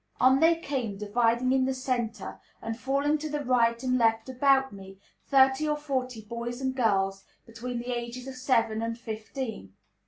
On 0.19 0.39
they 0.39 0.55
came, 0.55 0.97
dividing 0.97 1.51
in 1.51 1.65
the 1.65 1.75
centre, 1.75 2.39
and 2.59 2.75
falling 2.75 3.19
to 3.19 3.29
the 3.29 3.45
right 3.45 3.83
and 3.83 3.99
left 3.99 4.29
about 4.29 4.73
me, 4.73 4.97
thirty 5.27 5.67
or 5.69 5.77
forty 5.77 6.23
boys 6.23 6.59
and 6.59 6.73
girls, 6.75 7.23
between 7.45 7.77
the 7.77 7.95
ages 7.95 8.25
of 8.27 8.33
seven 8.33 8.81
and 8.81 8.97
fifteen. 8.97 9.73